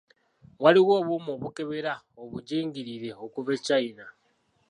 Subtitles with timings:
[0.63, 4.05] Waliwo obuuma obukebera obugingirire okuva e China.